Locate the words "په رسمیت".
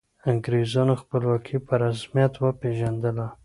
1.67-2.33